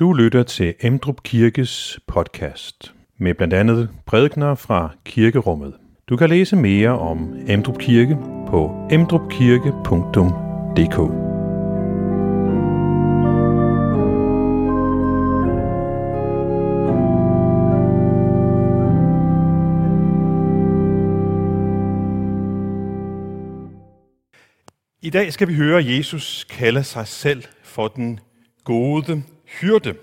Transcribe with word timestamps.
Du 0.00 0.12
lytter 0.12 0.42
til 0.42 0.74
Emdrup 0.80 1.22
Kirkes 1.22 2.00
podcast 2.06 2.94
med 3.18 3.34
blandt 3.34 3.54
andet 3.54 3.90
prædikner 4.06 4.54
fra 4.54 4.90
kirkerummet. 5.04 5.74
Du 6.08 6.16
kan 6.16 6.28
læse 6.28 6.56
mere 6.56 6.98
om 6.98 7.34
Emdrup 7.48 7.78
Kirke 7.78 8.18
på 8.48 8.88
emdrupkirke.dk. 8.90 10.98
I 25.02 25.10
dag 25.10 25.32
skal 25.32 25.48
vi 25.48 25.54
høre 25.54 25.84
Jesus 25.84 26.46
kalde 26.50 26.84
sig 26.84 27.06
selv 27.06 27.42
for 27.62 27.88
den 27.88 28.20
gode 28.64 29.22
hyrde. 29.46 29.96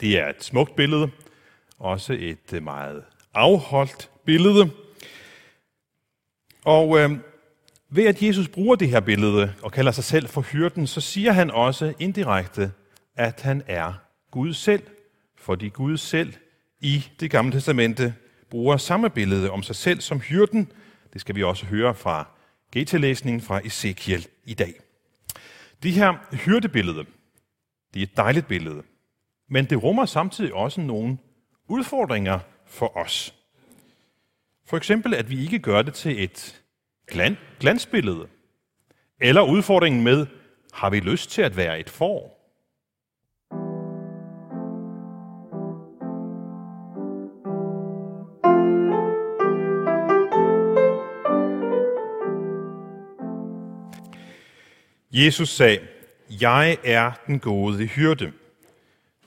Det 0.00 0.18
er 0.18 0.28
et 0.28 0.44
smukt 0.44 0.76
billede, 0.76 1.10
også 1.78 2.12
et 2.12 2.52
øh, 2.52 2.62
meget 2.62 3.04
afholdt 3.34 4.10
billede. 4.24 4.70
Og 6.64 6.98
øh, 6.98 7.10
ved 7.88 8.06
at 8.06 8.22
Jesus 8.22 8.48
bruger 8.48 8.76
det 8.76 8.88
her 8.88 9.00
billede 9.00 9.54
og 9.62 9.72
kalder 9.72 9.92
sig 9.92 10.04
selv 10.04 10.28
for 10.28 10.40
hyrden, 10.40 10.86
så 10.86 11.00
siger 11.00 11.32
han 11.32 11.50
også 11.50 11.92
indirekte, 11.98 12.72
at 13.16 13.40
han 13.40 13.62
er 13.66 13.92
Gud 14.30 14.54
selv. 14.54 14.82
Fordi 15.38 15.68
Gud 15.68 15.96
selv 15.96 16.34
i 16.80 17.04
det 17.20 17.30
gamle 17.30 17.52
testamente 17.52 18.14
bruger 18.50 18.76
samme 18.76 19.10
billede 19.10 19.50
om 19.50 19.62
sig 19.62 19.76
selv 19.76 20.00
som 20.00 20.20
hyrden. 20.20 20.72
Det 21.12 21.20
skal 21.20 21.34
vi 21.34 21.42
også 21.42 21.66
høre 21.66 21.94
fra 21.94 22.28
GT-læsningen 22.76 23.40
fra 23.40 23.60
Ezekiel 23.64 24.26
i 24.44 24.54
dag. 24.54 24.74
Det 25.82 25.92
her 25.92 26.14
hyrdebillede, 26.32 27.04
det 27.94 28.00
er 28.00 28.02
et 28.02 28.16
dejligt 28.16 28.48
billede, 28.48 28.82
men 29.48 29.64
det 29.64 29.82
rummer 29.82 30.06
samtidig 30.06 30.54
også 30.54 30.80
nogle 30.80 31.18
udfordringer 31.68 32.38
for 32.66 32.96
os. 32.96 33.34
For 34.66 34.76
eksempel, 34.76 35.14
at 35.14 35.30
vi 35.30 35.42
ikke 35.42 35.58
gør 35.58 35.82
det 35.82 35.94
til 35.94 36.24
et 36.24 36.62
glansbillede. 37.58 38.26
Eller 39.20 39.42
udfordringen 39.42 40.04
med, 40.04 40.26
har 40.72 40.90
vi 40.90 41.00
lyst 41.00 41.30
til 41.30 41.42
at 41.42 41.56
være 41.56 41.80
et 41.80 41.90
får? 41.90 42.40
Jesus 55.12 55.48
sagde, 55.48 55.78
jeg 56.40 56.76
er 56.84 57.12
den 57.26 57.38
gode 57.38 57.86
hyrde. 57.86 58.32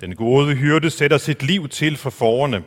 Den 0.02 0.16
gode 0.16 0.56
hyrde 0.56 0.90
sætter 0.90 1.18
sit 1.18 1.44
liv 1.44 1.70
til 1.70 1.98
for 1.98 2.10
forerne. 2.10 2.64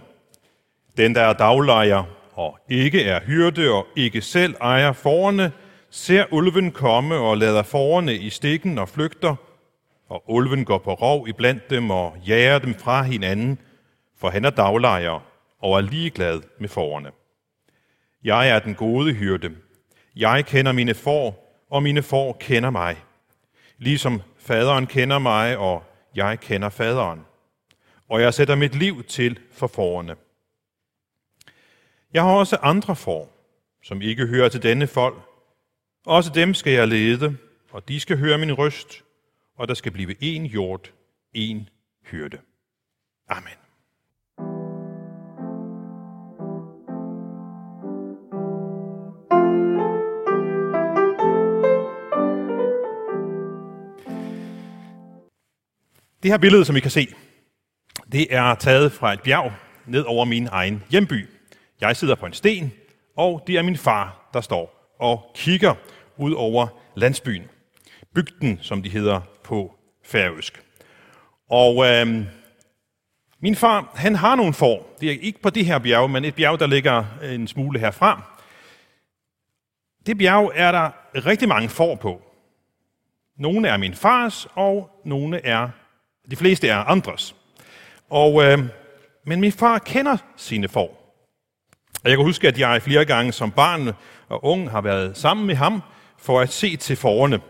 Den, 0.96 1.14
der 1.14 1.22
er 1.22 1.32
daglejer 1.32 2.04
og 2.32 2.58
ikke 2.68 3.02
er 3.02 3.20
hyrde 3.20 3.70
og 3.70 3.86
ikke 3.96 4.20
selv 4.20 4.54
ejer 4.60 4.92
forerne, 4.92 5.52
ser 5.90 6.24
ulven 6.30 6.72
komme 6.72 7.14
og 7.14 7.38
lader 7.38 7.62
forerne 7.62 8.14
i 8.14 8.30
stikken 8.30 8.78
og 8.78 8.88
flygter, 8.88 9.36
og 10.08 10.24
ulven 10.26 10.64
går 10.64 10.78
på 10.78 10.94
rov 10.94 11.28
iblandt 11.28 11.70
dem 11.70 11.90
og 11.90 12.16
jager 12.26 12.58
dem 12.58 12.74
fra 12.74 13.02
hinanden, 13.02 13.58
for 14.18 14.30
han 14.30 14.44
er 14.44 14.50
daglejer 14.50 15.24
og 15.60 15.76
er 15.76 15.80
ligeglad 15.80 16.40
med 16.60 16.68
forerne. 16.68 17.10
Jeg 18.24 18.48
er 18.48 18.58
den 18.58 18.74
gode 18.74 19.12
hyrde. 19.12 19.50
Jeg 20.16 20.46
kender 20.46 20.72
mine 20.72 20.94
får, 20.94 21.56
og 21.70 21.82
mine 21.82 22.02
får 22.02 22.36
kender 22.40 22.70
mig. 22.70 22.96
Ligesom 23.78 24.22
faderen 24.46 24.86
kender 24.86 25.18
mig, 25.18 25.58
og 25.58 25.84
jeg 26.14 26.40
kender 26.40 26.68
faderen. 26.68 27.20
Og 28.08 28.20
jeg 28.20 28.34
sætter 28.34 28.54
mit 28.54 28.74
liv 28.74 29.04
til 29.04 29.38
for 29.52 29.66
forerne. 29.66 30.16
Jeg 32.12 32.22
har 32.22 32.30
også 32.30 32.56
andre 32.56 32.96
for, 32.96 33.28
som 33.82 34.02
ikke 34.02 34.26
hører 34.26 34.48
til 34.48 34.62
denne 34.62 34.86
folk. 34.86 35.16
Også 36.06 36.30
dem 36.34 36.54
skal 36.54 36.72
jeg 36.72 36.88
lede, 36.88 37.36
og 37.70 37.88
de 37.88 38.00
skal 38.00 38.18
høre 38.18 38.38
min 38.38 38.52
røst, 38.52 39.04
og 39.56 39.68
der 39.68 39.74
skal 39.74 39.92
blive 39.92 40.14
en 40.20 40.46
jord, 40.46 40.90
en 41.32 41.68
hyrde. 42.04 42.38
Amen. 43.28 43.65
Det 56.26 56.32
her 56.32 56.38
billede, 56.38 56.64
som 56.64 56.76
I 56.76 56.80
kan 56.80 56.90
se, 56.90 57.14
det 58.12 58.34
er 58.34 58.54
taget 58.54 58.92
fra 58.92 59.12
et 59.12 59.20
bjerg 59.22 59.52
ned 59.86 60.04
over 60.06 60.24
min 60.24 60.48
egen 60.52 60.82
hjemby. 60.90 61.28
Jeg 61.80 61.96
sidder 61.96 62.14
på 62.14 62.26
en 62.26 62.32
sten, 62.32 62.72
og 63.16 63.44
det 63.46 63.56
er 63.56 63.62
min 63.62 63.76
far, 63.76 64.30
der 64.34 64.40
står 64.40 64.96
og 65.00 65.30
kigger 65.34 65.74
ud 66.16 66.32
over 66.32 66.66
landsbyen. 66.94 67.42
Bygden, 68.14 68.58
som 68.62 68.82
de 68.82 68.88
hedder 68.88 69.20
på 69.44 69.74
færøsk. 70.04 70.62
Og 71.50 71.86
øh, 71.86 72.26
min 73.40 73.56
far, 73.56 73.92
han 73.94 74.14
har 74.14 74.36
nogle 74.36 74.54
får. 74.54 74.96
Det 75.00 75.10
er 75.10 75.18
ikke 75.20 75.42
på 75.42 75.50
det 75.50 75.66
her 75.66 75.78
bjerg, 75.78 76.10
men 76.10 76.24
et 76.24 76.34
bjerg, 76.34 76.60
der 76.60 76.66
ligger 76.66 77.04
en 77.22 77.48
smule 77.48 77.78
herfra. 77.78 78.22
Det 80.06 80.18
bjerg 80.18 80.52
er 80.54 80.72
der 80.72 80.90
rigtig 81.26 81.48
mange 81.48 81.68
får 81.68 81.94
på. 81.94 82.22
Nogle 83.38 83.68
er 83.68 83.76
min 83.76 83.94
fars, 83.94 84.48
og 84.54 84.90
nogle 85.04 85.40
er 85.44 85.68
de 86.30 86.36
fleste 86.36 86.68
er 86.68 86.76
andres. 86.76 87.34
Og, 88.10 88.44
øh, 88.44 88.58
men 89.26 89.40
min 89.40 89.52
far 89.52 89.78
kender 89.78 90.16
sine 90.36 90.68
får. 90.68 91.06
Og 92.04 92.10
jeg 92.10 92.18
kan 92.18 92.26
huske, 92.26 92.48
at 92.48 92.58
jeg 92.58 92.82
flere 92.82 93.04
gange 93.04 93.32
som 93.32 93.50
barn 93.50 93.88
og 94.28 94.44
ung 94.44 94.70
har 94.70 94.80
været 94.80 95.16
sammen 95.16 95.46
med 95.46 95.54
ham 95.54 95.82
for 96.18 96.40
at 96.40 96.52
se 96.52 96.76
til 96.76 96.96
forerne. 96.96 97.40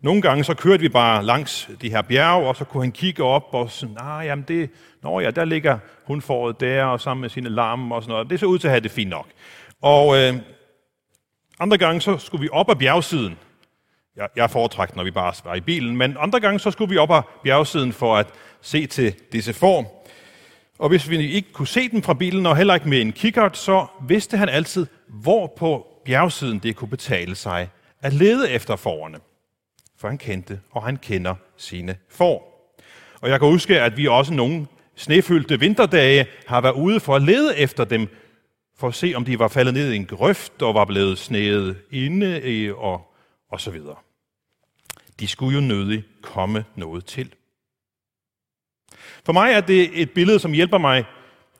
Nogle 0.00 0.22
gange 0.22 0.44
så 0.44 0.54
kørte 0.54 0.80
vi 0.80 0.88
bare 0.88 1.24
langs 1.24 1.70
de 1.82 1.90
her 1.90 2.02
bjerge, 2.02 2.48
og 2.48 2.56
så 2.56 2.64
kunne 2.64 2.82
han 2.82 2.92
kigge 2.92 3.24
op 3.24 3.44
og 3.50 3.70
sådan, 3.70 3.94
nej, 3.94 4.24
jamen 4.24 4.44
det, 4.48 4.70
nå 5.02 5.20
ja, 5.20 5.30
der 5.30 5.44
ligger 5.44 5.78
hun 6.04 6.22
foråret 6.22 6.60
der, 6.60 6.84
og 6.84 7.00
sammen 7.00 7.20
med 7.20 7.28
sine 7.28 7.48
larme 7.48 7.94
og 7.94 8.02
sådan 8.02 8.12
noget. 8.12 8.30
Det 8.30 8.40
så 8.40 8.46
ud 8.46 8.58
til 8.58 8.68
at 8.68 8.72
have 8.72 8.80
det 8.80 8.90
fint 8.90 9.10
nok. 9.10 9.26
Og 9.82 10.18
øh, 10.18 10.34
andre 11.60 11.78
gange 11.78 12.00
så 12.00 12.18
skulle 12.18 12.42
vi 12.42 12.48
op 12.52 12.70
ad 12.70 12.76
bjergsiden, 12.76 13.38
jeg, 14.18 14.28
jeg 14.36 14.50
foretrækker, 14.50 14.96
når 14.96 15.04
vi 15.04 15.10
bare 15.10 15.32
var 15.44 15.54
i 15.54 15.60
bilen, 15.60 15.96
men 15.96 16.16
andre 16.20 16.40
gange 16.40 16.58
så 16.60 16.70
skulle 16.70 16.90
vi 16.90 16.96
op 16.96 17.10
ad 17.10 17.22
bjergsiden 17.42 17.92
for 17.92 18.16
at 18.16 18.26
se 18.60 18.86
til 18.86 19.14
disse 19.32 19.52
form. 19.52 19.86
Og 20.78 20.88
hvis 20.88 21.10
vi 21.10 21.32
ikke 21.32 21.52
kunne 21.52 21.68
se 21.68 21.88
dem 21.88 22.02
fra 22.02 22.14
bilen, 22.14 22.46
og 22.46 22.56
heller 22.56 22.74
ikke 22.74 22.88
med 22.88 23.00
en 23.00 23.12
kikkert, 23.12 23.56
så 23.56 23.86
vidste 24.08 24.36
han 24.36 24.48
altid, 24.48 24.86
hvor 25.08 25.46
på 25.56 25.86
bjergsiden 26.04 26.58
det 26.58 26.76
kunne 26.76 26.88
betale 26.88 27.34
sig 27.34 27.68
at 28.00 28.12
lede 28.12 28.50
efter 28.50 28.76
forerne. 28.76 29.18
For 29.98 30.08
han 30.08 30.18
kendte, 30.18 30.60
og 30.70 30.84
han 30.84 30.96
kender 30.96 31.34
sine 31.56 31.96
får. 32.10 32.48
Og 33.20 33.28
jeg 33.28 33.40
kan 33.40 33.48
huske, 33.48 33.80
at 33.80 33.96
vi 33.96 34.06
også 34.06 34.34
nogle 34.34 34.66
snefyldte 34.96 35.60
vinterdage 35.60 36.26
har 36.46 36.60
været 36.60 36.74
ude 36.74 37.00
for 37.00 37.16
at 37.16 37.22
lede 37.22 37.58
efter 37.58 37.84
dem, 37.84 38.08
for 38.78 38.88
at 38.88 38.94
se, 38.94 39.12
om 39.16 39.24
de 39.24 39.38
var 39.38 39.48
faldet 39.48 39.74
ned 39.74 39.92
i 39.92 39.96
en 39.96 40.06
grøft 40.06 40.62
og 40.62 40.74
var 40.74 40.84
blevet 40.84 41.18
sneet 41.18 41.76
inde 41.90 42.74
og, 42.76 43.14
og 43.50 43.60
så 43.60 43.70
videre. 43.70 43.96
De 45.20 45.28
skulle 45.28 45.54
jo 45.54 45.60
nødig 45.60 46.04
komme 46.22 46.64
noget 46.76 47.04
til. 47.04 47.34
For 49.24 49.32
mig 49.32 49.52
er 49.52 49.60
det 49.60 50.02
et 50.02 50.10
billede, 50.10 50.40
som 50.40 50.52
hjælper 50.52 50.78
mig 50.78 51.04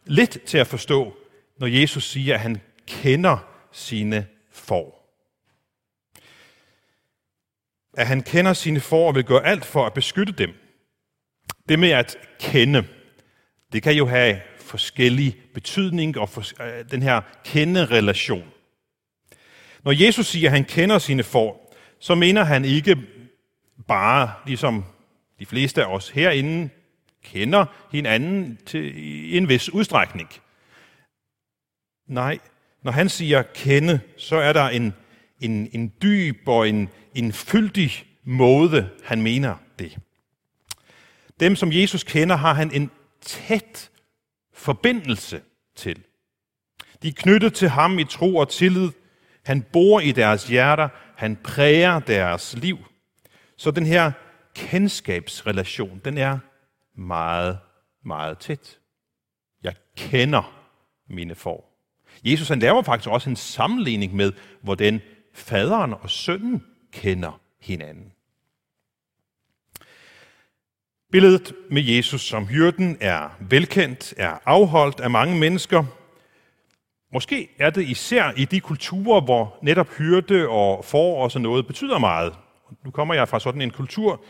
lidt 0.04 0.38
til 0.46 0.58
at 0.58 0.66
forstå, 0.66 1.16
når 1.58 1.66
Jesus 1.66 2.04
siger, 2.04 2.34
at 2.34 2.40
han 2.40 2.60
kender 2.86 3.38
sine 3.72 4.26
får. 4.52 4.98
At 7.96 8.06
han 8.06 8.22
kender 8.22 8.52
sine 8.52 8.80
får 8.80 9.08
og 9.08 9.14
vil 9.14 9.24
gøre 9.24 9.46
alt 9.46 9.64
for 9.64 9.86
at 9.86 9.94
beskytte 9.94 10.32
dem. 10.32 10.50
Det 11.68 11.78
med 11.78 11.90
at 11.90 12.16
kende, 12.40 12.86
det 13.72 13.82
kan 13.82 13.94
jo 13.94 14.06
have 14.06 14.40
forskellig 14.56 15.36
betydning 15.54 16.18
og 16.18 16.28
for, 16.28 16.62
øh, 16.62 16.90
den 16.90 17.02
her 17.02 17.20
kende-relation. 17.44 18.44
Når 19.84 19.92
Jesus 19.92 20.26
siger, 20.26 20.48
at 20.48 20.52
han 20.52 20.64
kender 20.64 20.98
sine 20.98 21.22
får, 21.22 21.74
så 22.00 22.14
mener 22.14 22.44
han 22.44 22.64
ikke 22.64 22.96
bare, 23.86 24.32
ligesom 24.46 24.84
de 25.38 25.46
fleste 25.46 25.84
af 25.84 25.94
os 25.94 26.08
herinde, 26.08 26.70
kender 27.24 27.66
hinanden 27.92 28.58
til, 28.66 28.98
i 28.98 29.36
en 29.36 29.48
vis 29.48 29.70
udstrækning. 29.70 30.28
Nej, 32.06 32.38
når 32.82 32.92
han 32.92 33.08
siger 33.08 33.42
kende, 33.42 34.00
så 34.16 34.36
er 34.36 34.52
der 34.52 34.68
en, 34.68 34.94
en, 35.40 35.68
en 35.72 35.92
dyb 36.02 36.48
og 36.48 36.68
en, 36.68 36.88
en 37.14 37.32
fyldig 37.32 38.04
måde, 38.24 38.90
han 39.04 39.22
mener 39.22 39.56
det. 39.78 39.98
Dem, 41.40 41.56
som 41.56 41.72
Jesus 41.72 42.04
kender, 42.04 42.36
har 42.36 42.54
han 42.54 42.74
en 42.74 42.90
tæt 43.20 43.90
forbindelse 44.54 45.40
til. 45.76 46.04
De 47.02 47.08
er 47.08 47.12
knyttet 47.16 47.54
til 47.54 47.68
ham 47.68 47.98
i 47.98 48.04
tro 48.04 48.36
og 48.36 48.48
tillid. 48.48 48.90
Han 49.44 49.62
bor 49.62 50.00
i 50.00 50.12
deres 50.12 50.48
hjerter. 50.48 50.88
Han 51.16 51.36
præger 51.36 51.98
deres 51.98 52.56
liv. 52.56 52.78
Så 53.58 53.70
den 53.70 53.86
her 53.86 54.12
kendskabsrelation, 54.54 56.00
den 56.04 56.18
er 56.18 56.38
meget, 56.94 57.58
meget 58.04 58.38
tæt. 58.38 58.78
Jeg 59.62 59.74
kender 59.96 60.64
mine 61.08 61.34
får. 61.34 61.68
Jesus 62.24 62.48
han 62.48 62.58
laver 62.58 62.82
faktisk 62.82 63.08
også 63.10 63.30
en 63.30 63.36
sammenligning 63.36 64.14
med, 64.14 64.32
hvordan 64.62 65.00
faderen 65.34 65.94
og 65.94 66.10
sønnen 66.10 66.64
kender 66.92 67.40
hinanden. 67.60 68.12
Billedet 71.12 71.52
med 71.70 71.82
Jesus 71.82 72.20
som 72.20 72.46
hyrden 72.46 72.96
er 73.00 73.36
velkendt, 73.40 74.14
er 74.16 74.38
afholdt 74.44 75.00
af 75.00 75.10
mange 75.10 75.38
mennesker. 75.38 75.84
Måske 77.12 77.48
er 77.58 77.70
det 77.70 77.88
især 77.88 78.32
i 78.36 78.44
de 78.44 78.60
kulturer, 78.60 79.20
hvor 79.20 79.58
netop 79.62 79.88
hyrde 79.88 80.48
og 80.48 80.84
for 80.84 81.22
og 81.22 81.30
sådan 81.30 81.42
noget 81.42 81.66
betyder 81.66 81.98
meget. 81.98 82.34
Nu 82.84 82.90
kommer 82.90 83.14
jeg 83.14 83.28
fra 83.28 83.40
sådan 83.40 83.62
en 83.62 83.70
kultur, 83.70 84.24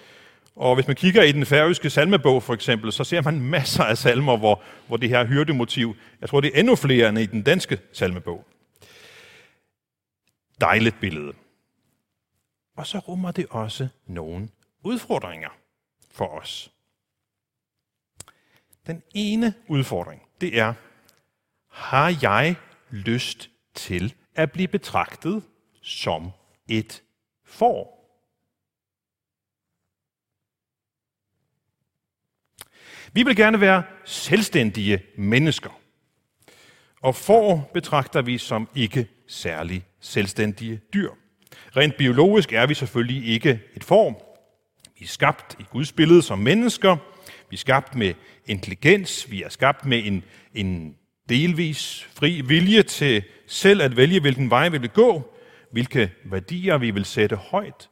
og 0.57 0.75
hvis 0.75 0.87
man 0.87 0.97
kigger 0.97 1.23
i 1.23 1.33
den 1.33 1.47
færøske 1.47 1.91
salmebog 1.91 2.43
for 2.43 2.55
eksempel, 2.55 2.93
så 2.93 3.05
ser 3.05 3.23
man 3.23 3.41
masser 3.41 3.85
af 3.85 3.99
salmer, 3.99 4.37
hvor, 4.37 4.63
hvor 4.87 4.97
det 4.97 5.09
her 5.09 5.27
hyrdemotiv, 5.27 5.97
jeg 6.21 6.29
tror 6.29 6.41
det 6.41 6.51
er 6.55 6.61
endnu 6.61 6.77
flere 6.77 7.09
end 7.09 7.19
i 7.19 7.27
den 7.27 7.43
danske 7.43 7.81
salmebog. 7.93 8.45
Dejligt 10.61 11.01
billede. 11.01 11.33
Og 12.77 12.87
så 12.87 12.99
rummer 12.99 13.31
det 13.31 13.47
også 13.51 13.89
nogle 14.07 14.49
udfordringer 14.85 15.49
for 16.11 16.27
os. 16.27 16.71
Den 18.87 19.03
ene 19.15 19.55
udfordring, 19.69 20.23
det 20.41 20.59
er, 20.59 20.75
har 21.69 22.19
jeg 22.23 22.57
lyst 22.91 23.51
til 23.75 24.15
at 24.35 24.53
blive 24.53 24.69
betragtet 24.69 25.43
som 25.83 26.31
et 26.69 27.03
får? 27.45 27.98
Vi 33.13 33.23
vil 33.23 33.37
gerne 33.37 33.61
være 33.61 33.83
selvstændige 34.05 35.03
mennesker. 35.17 35.81
Og 37.03 37.15
får 37.15 37.71
betragter 37.75 38.23
vi 38.23 38.39
som 38.39 38.69
ikke 38.75 39.07
særlig 39.27 39.85
selvstændige 40.01 40.81
dyr. 40.95 41.11
Rent 41.77 41.97
biologisk 41.97 42.53
er 42.53 42.67
vi 42.67 42.75
selvfølgelig 42.75 43.27
ikke 43.27 43.61
et 43.75 43.85
form. 43.85 44.17
Vi 44.99 45.05
er 45.05 45.09
skabt 45.09 45.57
i 45.61 45.65
Guds 45.71 45.93
billede 45.93 46.23
som 46.23 46.39
mennesker. 46.39 46.97
Vi 47.51 47.55
er 47.55 47.59
skabt 47.59 47.95
med 47.95 48.15
intelligens. 48.47 49.31
Vi 49.31 49.43
er 49.43 49.49
skabt 49.49 49.85
med 49.85 50.03
en, 50.05 50.25
en 50.55 50.97
delvis 51.29 52.09
fri 52.15 52.41
vilje 52.41 52.83
til 52.83 53.25
selv 53.47 53.83
at 53.83 53.97
vælge, 53.97 54.21
hvilken 54.21 54.51
vej 54.51 54.69
vi 54.69 54.79
vil 54.79 54.91
gå, 54.91 55.35
hvilke 55.73 56.13
værdier 56.25 56.79
vi 56.79 56.91
vil 56.91 57.05
sætte 57.05 57.37
højt, 57.37 57.91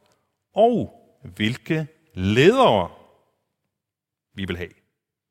og 0.55 0.93
hvilke 1.35 1.87
ledere 2.13 2.89
vi 4.35 4.45
vil 4.45 4.57
have 4.57 4.76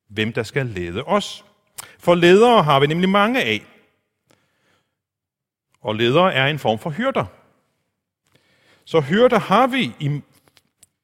hvem 0.08 0.32
der 0.32 0.42
skal 0.42 0.66
lede 0.66 1.02
os. 1.02 1.44
For 1.98 2.14
ledere 2.14 2.62
har 2.62 2.80
vi 2.80 2.86
nemlig 2.86 3.08
mange 3.08 3.42
af. 3.42 3.66
Og 5.80 5.94
ledere 5.94 6.34
er 6.34 6.46
en 6.46 6.58
form 6.58 6.78
for 6.78 6.90
hyrder. 6.90 7.24
Så 8.84 9.00
hyrder 9.00 9.38
har 9.38 9.66
vi 9.66 9.94
i 10.00 10.20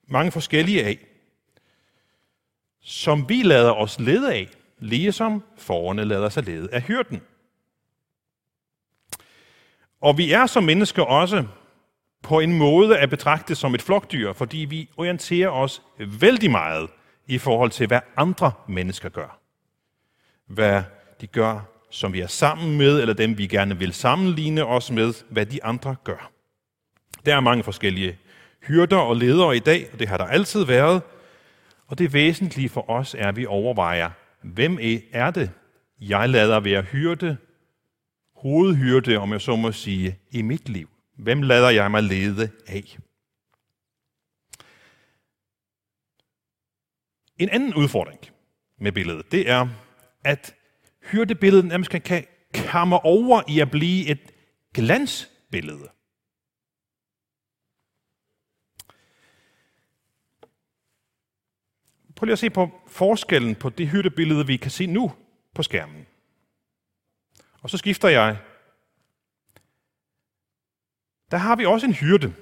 mange 0.09 0.33
forskellige 0.33 0.85
af, 0.85 0.99
som 2.81 3.29
vi 3.29 3.43
lader 3.43 3.73
os 3.73 4.01
lede 4.01 4.35
af, 4.35 4.49
ligesom 4.79 5.45
forerne 5.57 6.05
lader 6.05 6.29
sig 6.29 6.45
lede 6.45 6.69
af 6.73 6.83
hyrden. 6.83 7.23
Og 10.01 10.19
vi 10.19 10.33
er 10.33 10.47
som 10.47 10.65
mennesker 10.65 11.03
også 11.03 11.47
på 12.23 12.41
en 12.41 12.53
måde 12.53 12.99
at 12.99 13.11
betragte 13.11 13.55
som 13.55 13.75
et 13.75 13.83
flokdyr, 13.83 14.33
fordi 14.33 14.59
vi 14.59 14.91
orienterer 14.97 15.51
os 15.51 15.83
vældig 16.21 16.51
meget 16.51 16.91
i 17.27 17.39
forhold 17.39 17.71
til, 17.71 17.87
hvad 17.87 18.01
andre 18.17 18.53
mennesker 18.69 19.09
gør. 19.09 19.39
Hvad 20.47 20.83
de 21.21 21.27
gør, 21.27 21.61
som 21.91 22.13
vi 22.13 22.21
er 22.21 22.27
sammen 22.27 22.79
med, 22.79 23.01
eller 23.01 23.15
dem 23.15 23.39
vi 23.39 23.47
gerne 23.47 23.79
vil 23.79 23.93
sammenligne 23.93 24.67
os 24.67 24.91
med, 24.91 25.15
hvad 25.31 25.47
de 25.47 25.65
andre 25.65 25.97
gør. 26.05 26.31
Der 27.27 27.37
er 27.37 27.41
mange 27.41 27.65
forskellige 27.65 28.19
hyrder 28.67 28.97
og 28.97 29.17
ledere 29.17 29.57
i 29.57 29.61
dag, 29.61 29.89
og 29.93 29.99
det 29.99 30.09
har 30.09 30.17
der 30.17 30.25
altid 30.25 30.65
været. 30.65 31.03
Og 31.87 31.99
det 31.99 32.13
væsentlige 32.13 32.69
for 32.69 32.91
os 32.91 33.15
er, 33.19 33.29
at 33.29 33.37
vi 33.37 33.47
overvejer, 33.47 34.11
hvem 34.43 34.79
er 35.13 35.31
det, 35.31 35.51
jeg 36.01 36.29
lader 36.29 36.61
være 36.61 36.83
hyrde, 36.83 37.37
hovedhyrde, 38.37 39.17
om 39.17 39.33
jeg 39.33 39.41
så 39.41 39.57
må 39.57 39.73
sige, 39.73 40.19
i 40.31 40.43
mit 40.43 40.69
liv? 40.69 40.89
Hvem 41.19 41.43
lader 41.43 41.71
jeg 41.71 41.91
mig 41.91 42.03
lede 42.03 42.51
af? 42.67 42.99
En 47.43 47.49
anden 47.49 47.75
udfordring 47.75 48.21
med 48.79 48.93
billedet, 48.93 49.33
det 49.33 49.51
er, 49.51 49.69
at 50.25 50.55
hyrdebilledet 51.11 51.65
nærmest 51.65 51.91
kan 51.91 52.27
komme 52.71 53.05
over 53.05 53.43
i 53.49 53.61
at 53.61 53.71
blive 53.71 54.07
et 54.07 54.33
glansbillede. 54.75 55.89
Prøv 62.17 62.25
lige 62.27 62.33
at 62.33 62.39
se 62.39 62.51
på 62.51 62.71
forskellen 62.87 63.55
på 63.55 63.69
det 63.69 63.89
hyrdebillede, 63.89 64.47
vi 64.47 64.57
kan 64.57 64.71
se 64.71 64.87
nu 64.87 65.13
på 65.55 65.63
skærmen. 65.63 66.07
Og 67.61 67.71
så 67.71 67.79
skifter 67.79 68.09
jeg. 68.09 68.37
Der 71.31 71.37
har 71.37 71.57
vi 71.57 71.65
også 71.65 71.87
en 71.87 71.95
hyrde. 71.95 72.35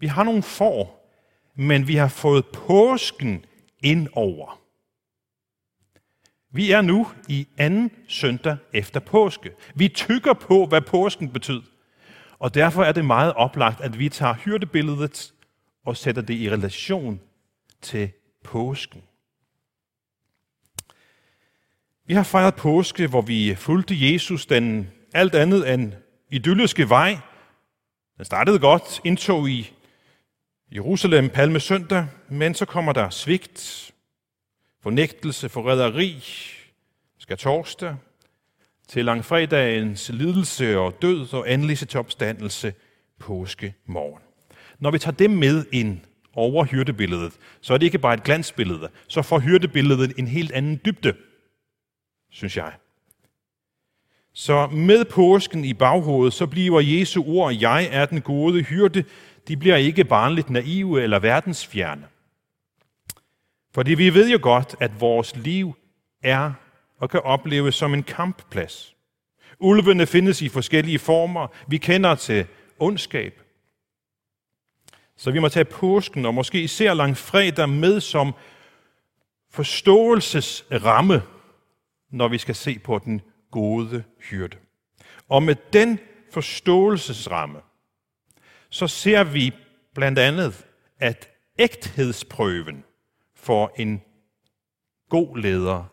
Vi 0.00 0.06
har 0.06 0.24
nogle 0.24 0.42
får, 0.42 1.10
men 1.54 1.88
vi 1.88 1.94
har 1.94 2.08
fået 2.08 2.46
påsken 2.46 3.44
ind 3.82 4.08
over. 4.12 4.60
Vi 6.50 6.70
er 6.70 6.80
nu 6.80 7.06
i 7.28 7.48
anden 7.58 7.90
søndag 8.08 8.56
efter 8.72 9.00
påske. 9.00 9.50
Vi 9.74 9.88
tykker 9.88 10.32
på, 10.32 10.66
hvad 10.66 10.80
påsken 10.80 11.32
betød. 11.32 11.62
Og 12.38 12.54
derfor 12.54 12.84
er 12.84 12.92
det 12.92 13.04
meget 13.04 13.32
oplagt, 13.32 13.80
at 13.80 13.98
vi 13.98 14.08
tager 14.08 14.34
hyrdebilledet 14.34 15.34
og 15.84 15.96
sætter 15.96 16.22
det 16.22 16.34
i 16.34 16.50
relation 16.50 17.20
til 17.82 18.10
påsken. 18.44 19.02
Vi 22.06 22.14
har 22.14 22.22
fejret 22.22 22.54
påske, 22.54 23.06
hvor 23.06 23.22
vi 23.22 23.54
fulgte 23.54 24.12
Jesus 24.12 24.46
den 24.46 24.90
alt 25.14 25.34
andet 25.34 25.74
end 25.74 25.92
idylliske 26.30 26.88
vej. 26.88 27.18
Den 28.16 28.24
startede 28.24 28.58
godt, 28.58 29.00
indtog 29.04 29.50
i 29.50 29.72
Jerusalem 30.74 31.30
palme 31.30 31.60
søndag, 31.60 32.06
men 32.28 32.54
så 32.54 32.64
kommer 32.64 32.92
der 32.92 33.10
svigt, 33.10 33.90
fornægtelse, 34.82 35.48
forræderi, 35.48 36.24
skal 37.18 37.38
torsdag, 37.38 37.96
til 38.88 39.04
langfredagens 39.04 40.08
lidelse 40.08 40.78
og 40.78 41.02
død 41.02 41.34
og 41.34 41.52
endelig 41.52 41.78
til 41.78 41.98
opstandelse 41.98 42.74
påske 43.18 43.74
morgen. 43.86 44.22
Når 44.78 44.90
vi 44.90 44.98
tager 44.98 45.16
dem 45.16 45.30
med 45.30 45.64
ind 45.72 46.00
over 46.34 46.64
hyrdebilledet, 46.64 47.32
så 47.60 47.74
er 47.74 47.78
det 47.78 47.86
ikke 47.86 47.98
bare 47.98 48.14
et 48.14 48.24
glansbillede, 48.24 48.88
så 49.08 49.22
får 49.22 49.38
hyrdebilledet 49.38 50.12
en 50.18 50.28
helt 50.28 50.52
anden 50.52 50.80
dybde, 50.84 51.14
synes 52.30 52.56
jeg. 52.56 52.72
Så 54.32 54.66
med 54.66 55.04
påsken 55.04 55.64
i 55.64 55.74
baghovedet, 55.74 56.32
så 56.32 56.46
bliver 56.46 56.80
Jesu 56.80 57.24
ord, 57.26 57.54
jeg 57.54 57.88
er 57.90 58.06
den 58.06 58.20
gode 58.20 58.62
hyrde, 58.62 59.04
de 59.48 59.56
bliver 59.56 59.76
ikke 59.76 60.04
barnligt 60.04 60.50
naive 60.50 61.02
eller 61.02 61.18
verdensfjerne. 61.18 62.08
Fordi 63.74 63.94
vi 63.94 64.14
ved 64.14 64.30
jo 64.30 64.38
godt, 64.42 64.74
at 64.80 65.00
vores 65.00 65.36
liv 65.36 65.74
er 66.22 66.52
og 66.98 67.10
kan 67.10 67.20
opleves 67.20 67.74
som 67.74 67.94
en 67.94 68.02
kampplads. 68.02 68.94
Ulvene 69.58 70.06
findes 70.06 70.42
i 70.42 70.48
forskellige 70.48 70.98
former. 70.98 71.46
Vi 71.68 71.78
kender 71.78 72.14
til 72.14 72.46
ondskab. 72.78 73.40
Så 75.16 75.30
vi 75.30 75.38
må 75.38 75.48
tage 75.48 75.64
påsken 75.64 76.26
og 76.26 76.34
måske 76.34 76.62
især 76.62 76.94
langfredag 76.94 77.68
med 77.68 78.00
som 78.00 78.34
forståelsesramme, 79.50 81.22
når 82.10 82.28
vi 82.28 82.38
skal 82.38 82.54
se 82.54 82.78
på 82.78 82.98
den 82.98 83.20
gode 83.50 84.04
hyrde. 84.30 84.56
Og 85.28 85.42
med 85.42 85.56
den 85.72 85.98
forståelsesramme, 86.32 87.58
så 88.70 88.86
ser 88.86 89.24
vi 89.24 89.54
blandt 89.94 90.18
andet, 90.18 90.66
at 90.98 91.28
ægthedsprøven 91.58 92.84
for 93.34 93.72
en 93.76 94.02
god 95.08 95.38
leder 95.38 95.84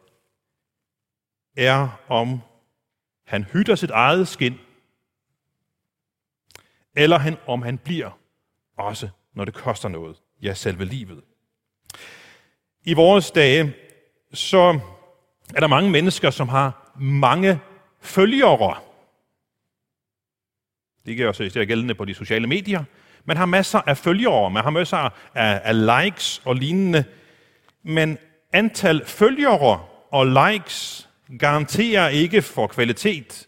er, 1.57 2.01
om 2.07 2.39
han 3.25 3.43
hytter 3.43 3.75
sit 3.75 3.91
eget 3.91 4.27
skin, 4.27 4.57
eller 6.95 7.17
han, 7.17 7.37
om 7.47 7.61
han 7.61 7.77
bliver 7.77 8.19
også, 8.77 9.09
når 9.33 9.45
det 9.45 9.53
koster 9.53 9.89
noget, 9.89 10.21
ja, 10.41 10.53
selve 10.53 10.85
livet. 10.85 11.23
I 12.85 12.93
vores 12.93 13.31
dage, 13.31 13.73
så 14.33 14.79
er 15.55 15.59
der 15.59 15.67
mange 15.67 15.91
mennesker, 15.91 16.29
som 16.29 16.49
har 16.49 16.93
mange 16.99 17.59
følgere. 17.99 18.81
Det 21.05 21.17
gør 21.17 21.27
også 21.27 21.43
især 21.43 21.65
gældende 21.65 21.95
på 21.95 22.05
de 22.05 22.13
sociale 22.13 22.47
medier. 22.47 22.83
Man 23.25 23.37
har 23.37 23.45
masser 23.45 23.81
af 23.87 23.97
følgere, 23.97 24.51
man 24.51 24.63
har 24.63 24.69
masser 24.69 24.97
af, 24.97 25.61
af 25.63 26.03
likes 26.03 26.41
og 26.45 26.55
lignende. 26.55 27.03
Men 27.83 28.17
antal 28.53 29.05
følgere 29.05 29.85
og 30.11 30.25
likes 30.27 31.09
garanterer 31.39 32.09
ikke 32.09 32.41
for 32.41 32.67
kvalitet 32.67 33.47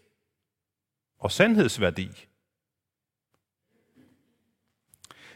og 1.19 1.31
sandhedsværdi. 1.31 2.09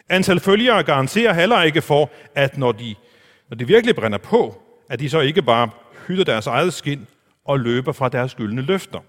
Antal 0.10 0.40
følgere 0.40 0.84
garanterer 0.84 1.34
heller 1.34 1.62
ikke 1.62 1.82
for, 1.82 2.12
at 2.36 2.58
når 2.58 2.72
de, 2.72 2.96
når 3.50 3.58
de 3.58 3.68
virkelig 3.68 3.96
brænder 3.96 4.18
på, 4.18 4.62
at 4.90 5.00
de 5.00 5.10
så 5.10 5.20
ikke 5.20 5.42
bare 5.42 5.70
hylder 6.08 6.24
deres 6.24 6.48
eget 6.48 6.74
skin 6.74 7.08
og 7.46 7.60
løber 7.60 7.92
fra 7.92 8.10
deres 8.10 8.36
gyldne 8.36 8.62
løfter. 8.62 9.00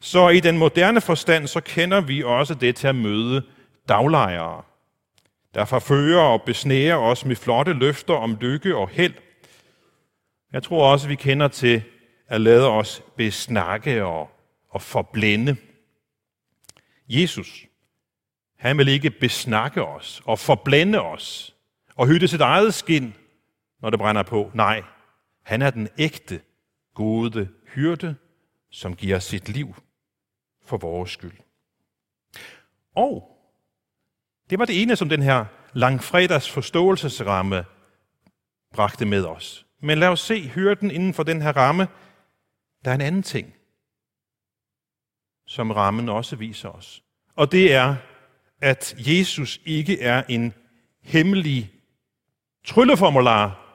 Så 0.00 0.28
i 0.28 0.40
den 0.40 0.58
moderne 0.58 1.00
forstand, 1.00 1.46
så 1.46 1.60
kender 1.60 2.00
vi 2.00 2.22
også 2.22 2.54
det 2.54 2.76
til 2.76 2.86
at 2.86 2.94
møde 2.94 3.42
daglejere, 3.88 4.62
der 5.54 5.64
forfører 5.64 6.22
og 6.22 6.42
besnærer 6.42 6.96
os 6.96 7.24
med 7.24 7.36
flotte 7.36 7.72
løfter 7.72 8.14
om 8.14 8.36
lykke 8.40 8.76
og 8.76 8.88
held. 8.88 9.14
Jeg 10.52 10.62
tror 10.62 10.92
også, 10.92 11.08
vi 11.08 11.14
kender 11.14 11.48
til 11.48 11.82
at 12.28 12.40
lade 12.40 12.68
os 12.68 13.02
besnakke 13.16 14.04
og, 14.04 14.30
og 14.70 14.82
forblænde. 14.82 15.56
Jesus, 17.08 17.66
han 18.58 18.78
vil 18.78 18.88
ikke 18.88 19.10
besnakke 19.10 19.84
os 19.84 20.22
og 20.24 20.38
forblænde 20.38 21.00
os 21.00 21.54
og 21.96 22.06
hytte 22.06 22.28
sit 22.28 22.40
eget 22.40 22.74
skin, 22.74 23.14
når 23.82 23.90
det 23.90 23.98
brænder 23.98 24.22
på. 24.22 24.50
Nej, 24.54 24.82
han 25.42 25.62
er 25.62 25.70
den 25.70 25.88
ægte, 25.98 26.40
gode 26.94 27.48
hyrde, 27.74 28.16
som 28.70 28.96
giver 28.96 29.18
sit 29.18 29.48
liv 29.48 29.74
for 30.70 30.78
vores 30.78 31.10
skyld. 31.10 31.38
Og 32.96 33.36
det 34.50 34.58
var 34.58 34.64
det 34.64 34.82
ene, 34.82 34.96
som 34.96 35.08
den 35.08 35.22
her 35.22 35.44
langfredags 35.72 36.50
forståelsesramme 36.50 37.64
bragte 38.74 39.06
med 39.06 39.24
os. 39.24 39.66
Men 39.82 39.98
lad 39.98 40.08
os 40.08 40.20
se 40.20 40.48
hyrden 40.48 40.90
inden 40.90 41.14
for 41.14 41.22
den 41.22 41.42
her 41.42 41.56
ramme. 41.56 41.88
Der 42.84 42.90
er 42.90 42.94
en 42.94 43.00
anden 43.00 43.22
ting, 43.22 43.54
som 45.46 45.70
rammen 45.70 46.08
også 46.08 46.36
viser 46.36 46.68
os. 46.68 47.02
Og 47.36 47.52
det 47.52 47.74
er, 47.74 47.96
at 48.60 48.94
Jesus 48.98 49.60
ikke 49.64 50.00
er 50.02 50.22
en 50.28 50.54
hemmelig 51.02 51.72
trylleformular, 52.64 53.66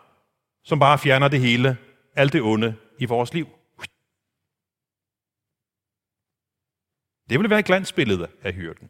som 0.64 0.80
bare 0.80 0.98
fjerner 0.98 1.28
det 1.28 1.40
hele, 1.40 1.78
alt 2.16 2.34
det 2.34 2.42
onde 2.42 2.76
i 3.00 3.06
vores 3.06 3.34
liv. 3.34 3.48
Det 7.30 7.40
vil 7.40 7.50
være 7.50 7.60
et 7.60 7.66
glansbillede 7.66 8.28
af 8.44 8.54
hyrden. 8.54 8.90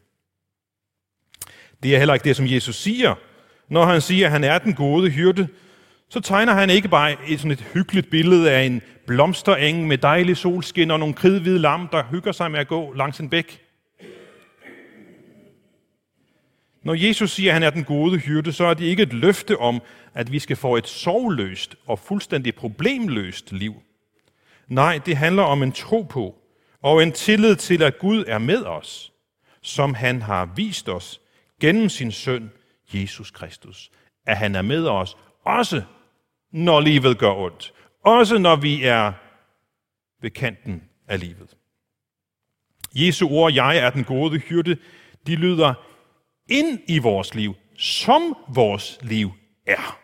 Det 1.82 1.94
er 1.94 1.98
heller 1.98 2.14
ikke 2.14 2.24
det, 2.24 2.36
som 2.36 2.46
Jesus 2.46 2.76
siger. 2.76 3.14
Når 3.68 3.84
han 3.84 4.00
siger, 4.00 4.26
at 4.26 4.32
han 4.32 4.44
er 4.44 4.58
den 4.58 4.74
gode 4.74 5.10
hyrde, 5.10 5.48
så 6.08 6.20
tegner 6.20 6.52
han 6.52 6.70
ikke 6.70 6.88
bare 6.88 7.16
et, 7.28 7.38
sådan 7.38 7.50
et 7.50 7.66
hyggeligt 7.74 8.10
billede 8.10 8.50
af 8.50 8.62
en 8.62 8.82
blomstereng 9.06 9.86
med 9.86 9.98
dejlig 9.98 10.36
solskin 10.36 10.90
og 10.90 10.98
nogle 10.98 11.14
kridhvide 11.14 11.58
lam, 11.58 11.88
der 11.92 12.04
hygger 12.10 12.32
sig 12.32 12.50
med 12.50 12.60
at 12.60 12.68
gå 12.68 12.92
langs 12.92 13.18
en 13.18 13.30
bæk. 13.30 13.62
Når 16.82 16.94
Jesus 16.94 17.30
siger, 17.30 17.50
at 17.50 17.54
han 17.54 17.62
er 17.62 17.70
den 17.70 17.84
gode 17.84 18.18
hyrde, 18.18 18.52
så 18.52 18.64
er 18.64 18.74
det 18.74 18.84
ikke 18.84 19.02
et 19.02 19.12
løfte 19.12 19.58
om, 19.58 19.82
at 20.14 20.32
vi 20.32 20.38
skal 20.38 20.56
få 20.56 20.76
et 20.76 20.88
sorgløst 20.88 21.76
og 21.86 21.98
fuldstændig 21.98 22.54
problemløst 22.54 23.52
liv. 23.52 23.74
Nej, 24.68 25.00
det 25.06 25.16
handler 25.16 25.42
om 25.42 25.62
en 25.62 25.72
tro 25.72 26.02
på 26.02 26.34
og 26.86 27.02
en 27.02 27.12
tillid 27.12 27.56
til, 27.56 27.82
at 27.82 27.98
Gud 27.98 28.24
er 28.26 28.38
med 28.38 28.64
os, 28.64 29.12
som 29.62 29.94
han 29.94 30.22
har 30.22 30.52
vist 30.56 30.88
os 30.88 31.20
gennem 31.60 31.88
sin 31.88 32.12
søn, 32.12 32.52
Jesus 32.94 33.30
Kristus. 33.30 33.90
At 34.26 34.36
han 34.36 34.54
er 34.54 34.62
med 34.62 34.86
os, 34.86 35.16
også 35.44 35.82
når 36.52 36.80
livet 36.80 37.18
gør 37.18 37.32
ondt. 37.32 37.74
Også 38.04 38.38
når 38.38 38.56
vi 38.56 38.84
er 38.84 39.12
ved 40.22 40.30
kanten 40.30 40.82
af 41.08 41.20
livet. 41.20 41.56
Jesu 42.94 43.28
ord, 43.28 43.52
jeg 43.52 43.78
er 43.78 43.90
den 43.90 44.04
gode 44.04 44.38
hyrde, 44.38 44.76
de 45.26 45.36
lyder 45.36 45.74
ind 46.48 46.80
i 46.88 46.98
vores 46.98 47.34
liv, 47.34 47.54
som 47.78 48.36
vores 48.48 48.98
liv 49.02 49.30
er. 49.66 49.98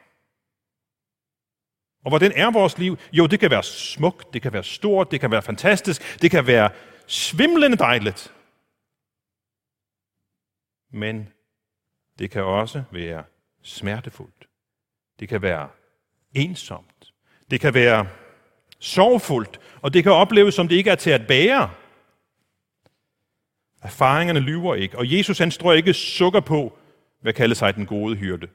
Og 2.04 2.10
hvordan 2.10 2.32
er 2.34 2.50
vores 2.50 2.78
liv? 2.78 2.98
Jo, 3.12 3.26
det 3.26 3.40
kan 3.40 3.50
være 3.50 3.62
smukt, 3.62 4.34
det 4.34 4.42
kan 4.42 4.52
være 4.52 4.64
stort, 4.64 5.10
det 5.10 5.20
kan 5.20 5.30
være 5.30 5.42
fantastisk, 5.42 6.22
det 6.22 6.30
kan 6.30 6.46
være 6.46 6.70
svimlende 7.06 7.76
dejligt. 7.76 8.32
Men 10.90 11.28
det 12.18 12.30
kan 12.30 12.42
også 12.44 12.82
være 12.90 13.24
smertefuldt. 13.62 14.48
Det 15.20 15.28
kan 15.28 15.42
være 15.42 15.68
ensomt. 16.34 17.12
Det 17.50 17.60
kan 17.60 17.74
være 17.74 18.08
sorgfuldt, 18.78 19.60
og 19.82 19.94
det 19.94 20.02
kan 20.02 20.12
opleves, 20.12 20.54
som 20.54 20.68
det 20.68 20.76
ikke 20.76 20.90
er 20.90 20.94
til 20.94 21.10
at 21.10 21.26
bære. 21.26 21.70
Erfaringerne 23.82 24.40
lyver 24.40 24.74
ikke, 24.74 24.98
og 24.98 25.16
Jesus 25.16 25.38
han 25.38 25.50
strør 25.50 25.72
ikke 25.72 25.94
sukker 25.94 26.40
på, 26.40 26.78
hvad 27.20 27.32
kalder 27.32 27.54
sig 27.54 27.74
den 27.74 27.86
gode 27.86 28.16
hyrde. 28.16 28.48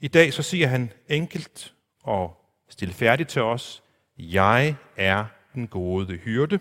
I 0.00 0.08
dag 0.08 0.32
så 0.32 0.42
siger 0.42 0.66
han 0.66 0.92
enkelt 1.08 1.74
og 2.02 2.36
stilfærdigt 2.68 3.28
til 3.28 3.42
os, 3.42 3.82
jeg 4.18 4.76
er 4.96 5.24
den 5.54 5.68
gode 5.68 6.16
hyrde. 6.16 6.58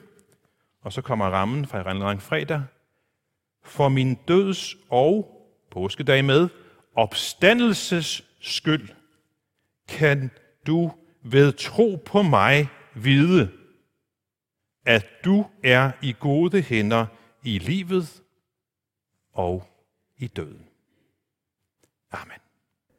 Og 0.81 0.93
så 0.93 1.01
kommer 1.01 1.25
rammen 1.25 1.65
fra 1.65 2.15
fredag, 2.19 2.63
for 3.63 3.89
min 3.89 4.15
døds 4.15 4.75
og 4.89 5.41
påskedag 5.71 6.25
med 6.25 6.49
opstandelses 6.95 8.23
skyld 8.39 8.89
kan 9.87 10.31
du 10.67 10.91
ved 11.23 11.53
tro 11.53 11.95
på 12.05 12.21
mig 12.21 12.69
vide, 12.95 13.51
at 14.85 15.05
du 15.25 15.45
er 15.63 15.91
i 16.01 16.15
gode 16.19 16.61
hænder 16.61 17.05
i 17.43 17.59
livet 17.59 18.23
og 19.33 19.63
i 20.17 20.27
døden. 20.27 20.67
Amen. 22.11 22.46